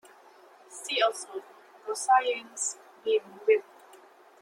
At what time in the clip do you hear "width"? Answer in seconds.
3.45-3.85